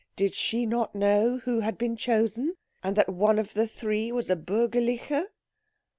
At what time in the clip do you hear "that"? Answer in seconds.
2.95-3.07